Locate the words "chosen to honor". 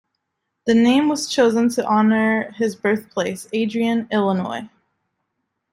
1.29-2.53